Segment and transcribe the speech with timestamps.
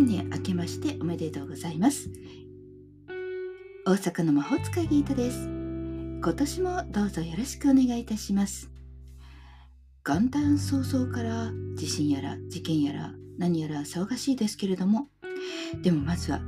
[0.00, 2.08] 新年明けましておめでとうございます。
[3.84, 5.46] 大阪の魔法使いギータです。
[5.46, 8.70] 今年もどうぞよろしくお願いいたします。
[10.02, 15.08] 元旦早々から地震やら事件やら何やら騒がしいですけれども
[15.82, 16.40] でもまずは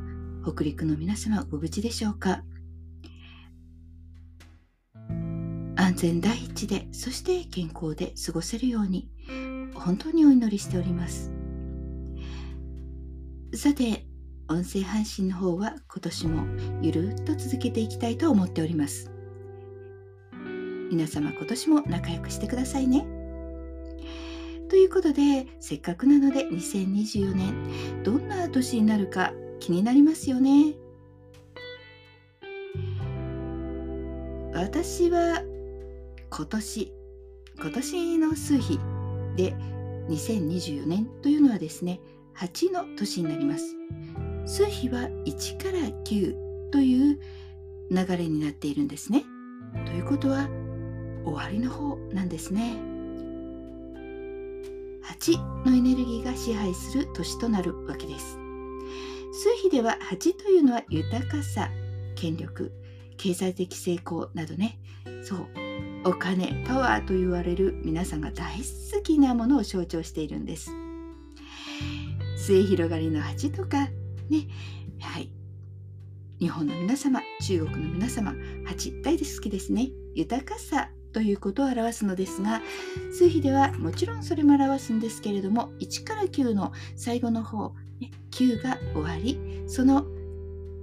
[0.43, 2.43] 北陸の皆様ご無事でしょうか。
[5.77, 9.11] 安全第一でそして健康で過ごせるように
[9.75, 11.32] 本当にお祈りしております。
[13.55, 14.07] さて
[14.49, 16.47] 音声配信の方は今年も
[16.81, 19.11] ゆるっと続けていきたいと思っております。
[20.91, 23.07] 皆様今年も仲良くしてくださいね。
[24.71, 30.73] ということでせっかくなので2024年どんな年になるか気になりますよね。
[34.55, 35.43] 私は
[36.31, 36.93] 今年
[37.61, 38.79] 今年の数日
[39.37, 39.55] で
[40.09, 42.01] 2024年というのはですね
[42.37, 43.77] 8の年になります。
[44.47, 47.21] 数比は1から9という
[47.91, 49.25] 流れになっているんですね。
[49.87, 50.49] ということは
[51.25, 52.77] 終わりの方なんですね。
[55.05, 58.39] 8のエネルギーが支配する年となるわけです。
[59.33, 61.71] 数比では8というのは豊かさ
[62.17, 62.73] 権力
[63.17, 64.79] 経済的成功などね。
[65.23, 65.47] そう
[66.05, 70.82] お金パワーと言われる皆さんが大好きなものを象徴しているんです。
[72.43, 73.89] 末広がりの鉢とか
[74.29, 74.49] ね。
[75.01, 75.31] はい。
[76.41, 78.35] 日本の皆様中国の皆様
[78.65, 79.91] 鉢大好きですね。
[80.17, 82.61] 豊かさということを表すのですが
[83.17, 90.05] 数比ではもちろんそれも表すんですけれども1から9の最後の方、ね、9が終わりその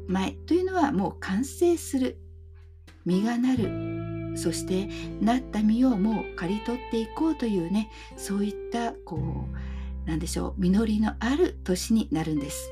[0.08, 2.20] 前というのはもう完成する
[3.06, 4.88] 実がなるそして
[5.20, 9.69] なった実をもう刈り取っていこうというねそういったこう
[10.06, 10.54] 何でしょう。
[10.58, 12.72] 実りのある年になるんです。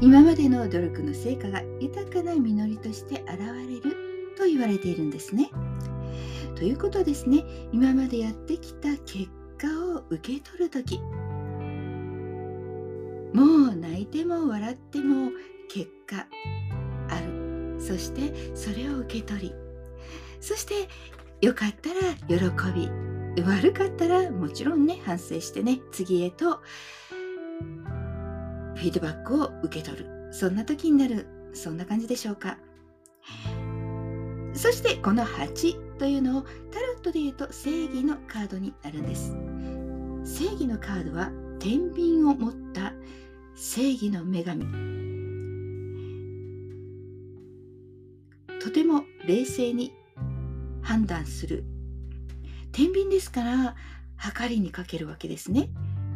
[0.00, 5.50] 今までの努力の成果が豊かな実りとして現れると言われているんですね。
[6.56, 7.44] ということですね。
[7.72, 9.28] 今までやってきた結
[9.58, 10.98] 果を受け取る時。
[13.32, 15.30] もう泣いても笑っても
[15.68, 16.26] 結果
[17.08, 17.80] ある。
[17.80, 19.54] そしてそれを受け取り。
[20.40, 20.88] そして
[21.40, 22.44] よかったら喜
[22.74, 23.11] び。
[23.40, 26.60] 悪かったらもちろんね反省してね次へと
[28.74, 30.06] フィードバックを受け取る。
[30.32, 31.26] そんな時になる。
[31.54, 32.58] そんな感じでしょうか。
[34.54, 39.36] そしてこの8というのをタロットで言うと正義のカードになるんです。
[40.24, 42.92] 正義のカードは天秤を持った
[43.54, 44.64] 正義の女神。
[48.60, 49.92] とても冷静に
[50.82, 51.64] 判断する
[52.72, 53.76] 天秤ですから
[54.16, 55.68] 測りにかけるわけですね。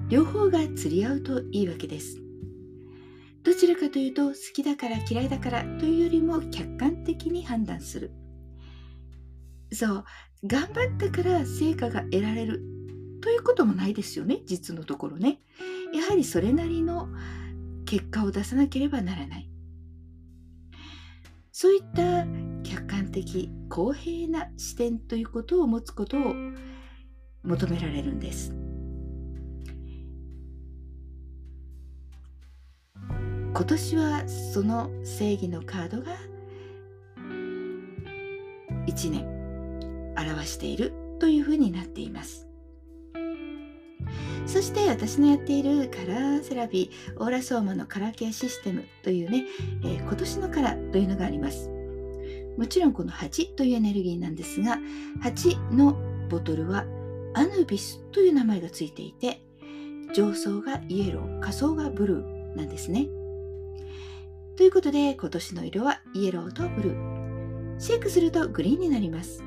[0.08, 2.20] 両方が釣り合うといいわけです。
[3.42, 8.10] どちらかというと好きだから嫌いだからというよりも客観的に判断する。
[9.72, 10.04] そう
[10.44, 12.62] 頑張ったから成果が得られる
[13.20, 15.40] ということもないですよね実のところね。
[15.92, 17.08] やはりそれなりの
[17.84, 19.50] 結果を出さなければならない。
[21.52, 22.24] そういった
[22.76, 26.34] 客観的公平な視点ということを持つことを
[27.42, 28.54] 求められるんです。
[33.54, 36.12] 今年はその正義のカードが
[38.86, 39.26] 1年
[40.15, 42.47] 表しているというふうになっています。
[44.44, 49.44] そして私のやっているカラーセラピーオーラソーマのカラーケアシステムというね、
[49.82, 51.75] えー、今年のカラーというのがあります。
[52.56, 54.78] もちろんこの8というエネルギーなんですが
[55.22, 55.96] 8の
[56.28, 56.84] ボトルは
[57.34, 59.42] アヌビスという名前がついていて
[60.14, 63.08] 上層がイエロー下層がブルーなんですね
[64.56, 67.16] ということで今年の色はイエローとブルー。
[67.78, 69.42] シェイクするとグリーンになります。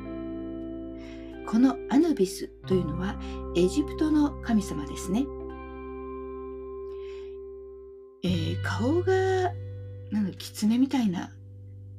[1.48, 3.20] このアヌビスというのは
[3.56, 5.26] エジプトの神様ですね。
[8.22, 9.52] えー、顔が
[10.12, 11.32] なん狐みたいな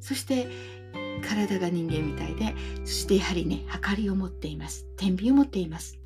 [0.00, 0.46] そして
[1.20, 4.86] 体が人間みたいでそしてやはりねはかりを持っています。
[4.96, 5.98] 天秤を持っています。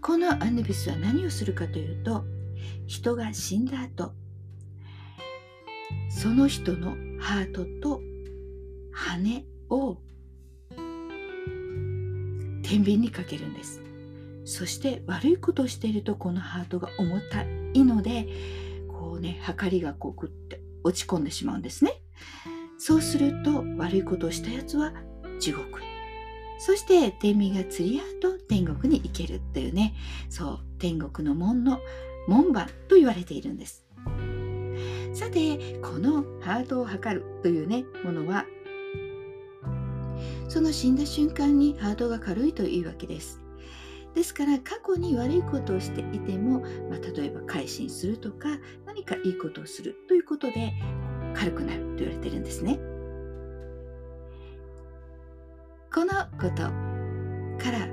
[0.00, 2.24] このアヌビスは何をするかというと
[2.86, 4.12] 人が死んだ後
[6.10, 8.00] その人のハートと
[8.92, 9.98] 羽を
[12.62, 13.82] 天秤にかけるんです。
[14.44, 17.42] そして悪いことをしているとこのハートが重た
[17.74, 18.26] いので
[18.88, 22.02] こうねはかりがこうグッて落ち込んでしまうんですね。
[22.84, 24.92] そうすると悪いことをしたやつは
[25.38, 25.84] 地獄へ
[26.58, 29.94] そして天秤が釣り合うと天国に行けるっていうね。
[30.28, 31.78] そう天国の門の
[32.26, 33.84] 門番と言われているんです。
[35.12, 38.46] さてこのハートを測るというねものは
[40.48, 43.40] その死んだ瞬間にハートが軽いというわけです。
[44.14, 48.48] ですから過去に悪いことをしていても、まあ、例えば改心するとか
[48.86, 50.72] 何かいいことをするということで
[51.34, 52.78] 軽くなると言われてるんですね。
[55.92, 56.62] このこと
[57.62, 57.86] から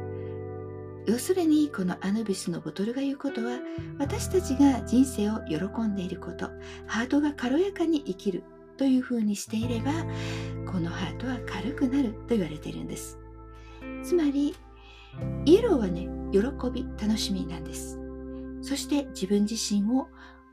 [1.06, 3.60] 要するにこのアヌビスのボトルが言うことは
[3.98, 6.50] 私たちが人生を喜んでいること
[6.88, 8.44] ハートが軽やかに生きる
[8.78, 9.92] というふうにしていれば
[10.72, 13.20] このハートは軽くなると言われているんです。
[14.04, 14.56] つまり
[15.46, 16.40] イエローはね喜
[16.72, 18.00] び楽しみなんです。
[18.62, 20.08] そして自分自身を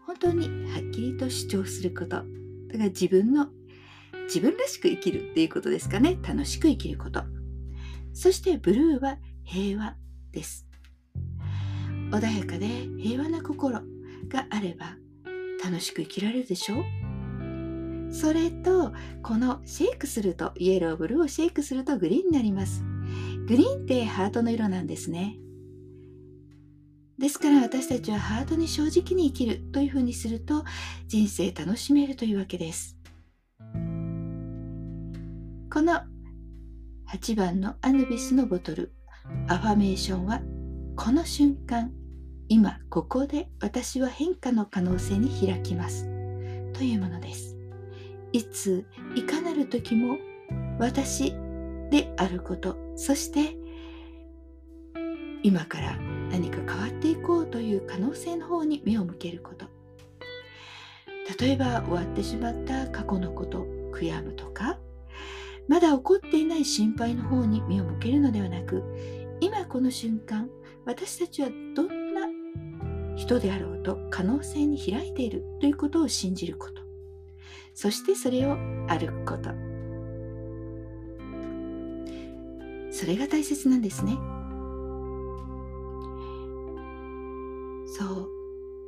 [0.06, 2.25] 本当にはっきりと主張すること。
[2.69, 3.49] だから自分の
[4.25, 6.19] 自分らしく生きるっていうことですかね。
[6.23, 7.23] 楽しく生きること。
[8.13, 9.97] そしてブルーは平和
[10.33, 10.67] です。
[12.11, 12.67] 穏やかで
[12.99, 13.81] 平和な心
[14.29, 14.97] があれば
[15.65, 16.85] 楽しく生きられるでしょう。
[18.13, 18.93] それと
[19.23, 22.83] このシェイクするとイエローブルーをシェイクするとグリーンになります。
[23.47, 25.37] グリーンってハートの色なんですね。
[27.19, 30.65] ですから私たちはハートに正直に生きるというふうにすると
[31.07, 32.97] 人生楽しめるというわけです。
[35.73, 36.01] この
[37.11, 38.93] 8番のアヌビスのボトル
[39.49, 40.41] アファメーションは
[40.97, 41.93] この瞬間
[42.49, 46.05] 今ここで私は変化の可能性に開きます。
[46.75, 47.57] というものです。
[48.33, 48.85] いつ
[49.15, 50.19] いかなる時も
[50.79, 51.33] 私
[51.91, 53.57] であることそして
[55.43, 59.67] 今から何か変わっていこうという可能性の方に目を向けること。
[61.40, 64.78] 例えば終わってしまった過去のこと悔やむとか。
[65.69, 68.84] まだ起こっていない心配の方に目を向けるのではなく
[69.40, 70.49] 今この瞬間
[70.84, 72.20] 私たちはどんな
[73.17, 76.82] 人であろうと可能性に開いているということを信じること。
[77.75, 78.56] そしてそれを
[78.88, 79.50] 歩くこと。
[82.90, 84.17] それが大切なんですね。
[87.98, 88.28] そう。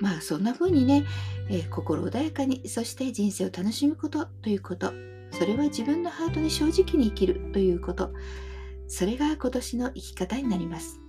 [0.01, 1.05] まあそんな風にね、
[1.49, 4.93] えー、心穏やかにそして人生を楽しむことということ。
[5.31, 8.13] それは自分のハートに正直に生きるということ。
[8.87, 11.01] それが今年の生き方になります。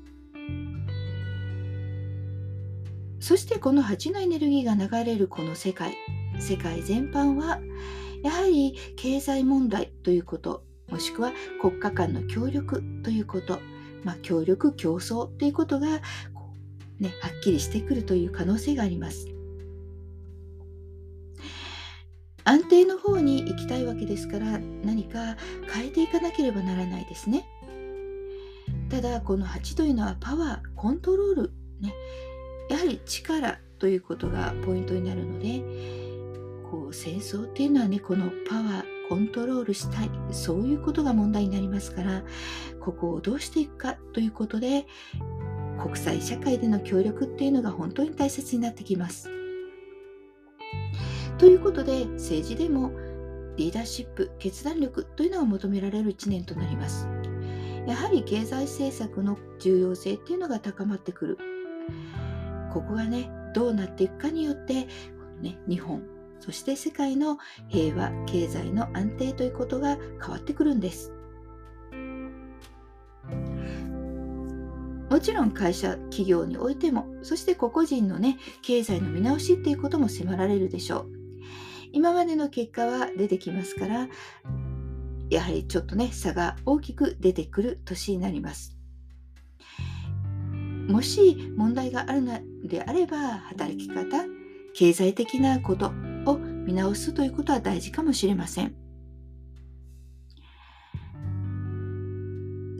[3.19, 5.95] そしてこの8のエネルギーが流れるこの世界。
[6.39, 7.59] 世界全般は
[8.23, 10.63] やはり経済問題ということ。
[10.89, 11.31] もしくは
[11.61, 13.59] 国家間の協力ということ、
[14.03, 16.01] まあ、協力競争ということが
[16.99, 19.27] ね、はっきりしてくるという可能性があります。
[22.43, 25.37] 安定の方に行きたいわけですから何か
[25.71, 27.45] 変えていかなければならないですね。
[28.89, 31.93] ただこの8というのはパワーコントロール、ね、
[32.69, 35.61] やはり力ということがポイントになるので
[36.69, 42.23] こう戦争っていうのはねこのパワーコントロールしたいそういうことが問題になりますから
[42.79, 44.85] ここをどうしていくかということで
[45.81, 49.29] 国際社会での協力っていうのが本当に大切になってきます。
[51.37, 52.91] ということで政治でも
[53.55, 57.07] リーダーシップ決断力というのが求められる1年となります。
[57.87, 61.37] やはり経済政策の重要性っていうのが高まってくる。
[62.73, 64.87] ここがねどうなっていくかによって、
[65.41, 66.03] ね、日本
[66.39, 67.37] そして世界の
[67.67, 71.13] 平和経済の安定ということが変わってくるんです。
[75.09, 81.09] もちろん会社企業においてもそして個々人のね経済の見直しっていうことも迫られるでしょう。
[81.91, 84.07] 今までの結果は出てきますから
[85.31, 88.75] やはりちょっとね差が大きく出てくる年になります。
[90.87, 94.25] もし問題があるのであれば働き方
[94.73, 95.91] 経済的なこと
[96.25, 98.75] を見直すということは大事かもしれません。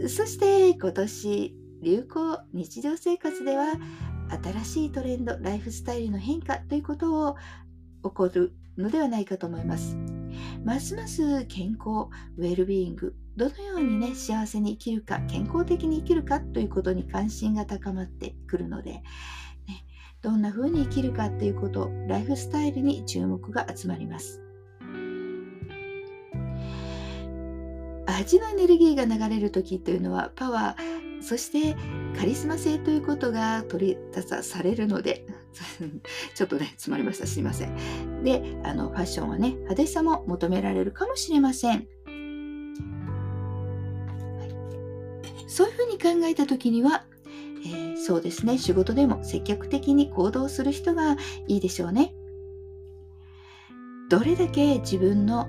[0.07, 3.75] そして今年流行日常生活では
[4.43, 7.35] 新しいトレンドライフスタイルの変化ということを
[8.03, 9.97] 起こるのではないかと思います。
[10.63, 19.03] ますます健康ウェルビーイングどのようにね幸せに生きるか健康的に生きるかということに関心が高まってくるので、ね、
[20.21, 24.41] どんな風に生きるかということライフスタイルに注目が集まります。
[28.05, 31.75] 味のエネルギーが流れる時というのはパワーそして
[32.17, 35.25] カリスマ性ということが取り沙汰されるので
[36.35, 37.27] ちょっとね詰まりました。
[37.27, 38.23] すいません。
[38.23, 41.87] であのファッションはね派手さも求められるかもしれません、
[45.47, 47.05] そういうふうに考えた時には
[47.65, 52.13] えー、そうですね仕事でも積極的に行動する人がいいでしょうね。
[54.09, 55.47] どれだけ自分の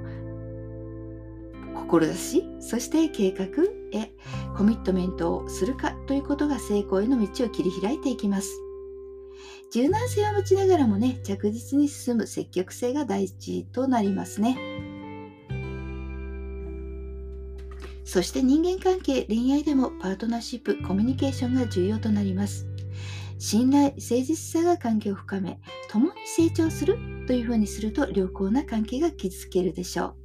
[1.90, 3.46] 志そして計画
[3.92, 4.12] へ
[4.56, 8.48] コミットメントをするかということが成功への道を切り開いていきます。
[9.72, 14.56] 柔軟性を持ちながらもね着実に進む積極性が大事となりますね。
[18.04, 22.66] そして人間関係恋愛でもパートナーシップコミュニケーションが重要となります。
[23.38, 30.19] 信頼誠実さが関係を深め共に成長するというふうにすると良好な関係が築けるでしょう。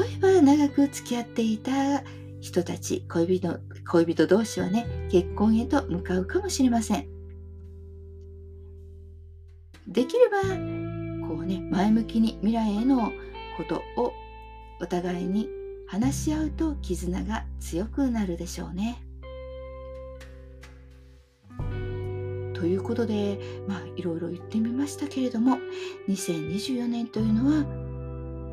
[0.00, 2.02] えば長く付き合っていた
[2.40, 3.58] 人たち恋人
[3.90, 7.06] 恋人同士はね結婚へと向かうかもしれません
[9.86, 10.40] できれば
[11.28, 13.12] こうね前向きに未来への
[13.56, 14.12] ことを
[14.80, 15.48] お互いに
[15.86, 19.00] 話し合うと絆が強くなるでしょうね。
[22.54, 25.58] ということでまあいろいろ言ってみましたけれども
[26.08, 27.93] 2024年というのは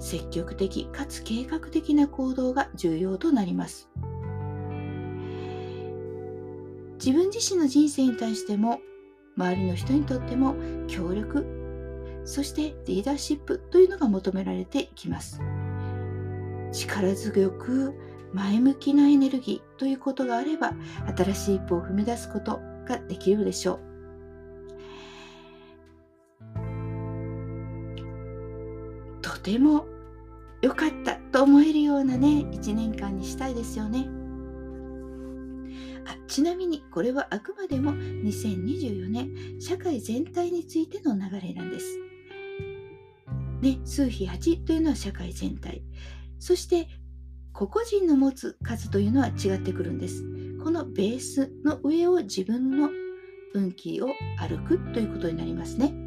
[0.01, 3.89] 積極的かつ計画的な行動が重要となります。
[6.95, 8.79] 自分自身の人生に対しても
[9.37, 10.55] 周りの人にとっても
[10.87, 15.39] 協力そしてリーダーシップというのが求められていきます。
[16.71, 17.93] 力強く
[18.33, 20.73] 前向きなエネルギーということがあれば
[21.17, 23.90] 新しい一歩を踏み出すことができるでしょう。
[29.41, 29.85] ても
[30.61, 34.07] 良かったと思えるようなね1年間にしたいですよね
[36.05, 41.99] あちなみにこれはあくまでも2024年社会全体についての流れなんです。
[43.61, 45.83] ね、数比8というのは社会全体
[46.39, 46.87] そして
[47.53, 50.23] 個々人の持つ数というのは違ってくるんです。
[50.63, 52.89] このベースの上を自分の
[53.53, 54.07] 運気を
[54.37, 56.00] 歩くということになりますね。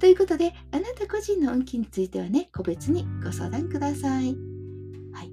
[0.00, 4.34] ということで、あなた個人の運気についてはね、個別にご相談ください。
[5.12, 5.30] はい。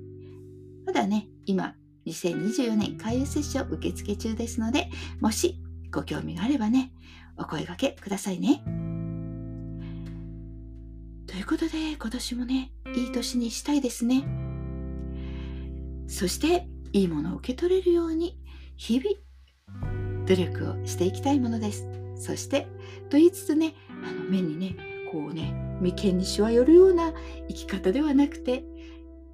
[0.85, 1.73] まだね、今、
[2.05, 4.89] 2024年開運セッション受付中ですので、
[5.21, 5.55] もし
[5.89, 6.91] ご興味があればね、
[7.37, 8.61] お声掛けくださいね。
[11.27, 14.25] ということで、今年もね、いい年にしたいですね。
[16.07, 18.37] そして、いいものを受け取れるように、
[18.75, 21.87] 日々、努力をしていきたいものです。
[22.15, 22.67] そして、
[23.09, 24.75] と言いつつね、あの目にね
[25.11, 27.13] こうね眉間にしわ寄るような
[27.47, 28.63] 生き方ではなくて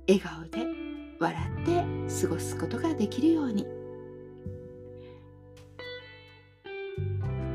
[0.08, 0.68] 笑顔で
[1.20, 3.66] 笑って過ごすことができるように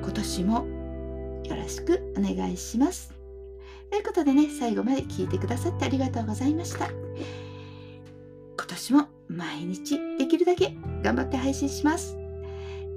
[0.03, 0.67] 今年も
[1.45, 3.15] よろしくお願いします。
[3.91, 6.89] ということでね最後まで聞いてくださってありがとうございました。
[6.89, 12.17] 今年も毎日できるだけ頑張って配信します。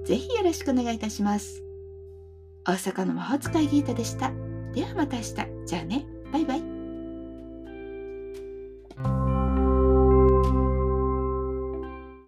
[0.06, 1.70] ぜひよろしくお願いいたします。
[2.63, 4.32] 大阪の魔法使いギータでした。
[4.74, 5.36] ではまた明日。
[5.65, 6.06] じゃあね。
[6.32, 6.70] バイバイ。